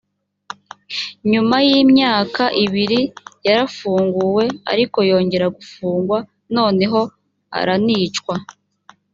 [1.31, 2.99] nyuma y’imyaka ibiri
[3.47, 6.17] yarafunguwe ariko yongera gufungwa
[6.55, 6.99] noneho
[7.59, 8.35] aranicwa.